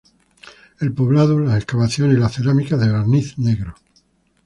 [0.79, 3.75] El poblado, las excavaciones y las cerámicas de barniz negro.